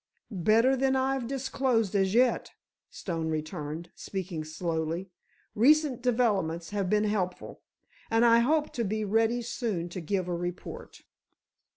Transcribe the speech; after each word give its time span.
"Better 0.31 0.75
than 0.75 0.95
I've 0.95 1.27
disclosed 1.27 1.93
as 1.95 2.15
yet," 2.15 2.53
Stone 2.89 3.29
returned, 3.29 3.91
speaking 3.93 4.43
slowly; 4.43 5.11
"recent 5.53 6.01
developments 6.01 6.71
have 6.71 6.89
been 6.89 7.03
helpful, 7.03 7.61
and 8.09 8.25
I 8.25 8.39
hope 8.39 8.73
to 8.73 8.83
be 8.83 9.05
ready 9.05 9.43
soon 9.43 9.89
to 9.89 10.01
give 10.01 10.27
a 10.27 10.33
report." 10.33 11.03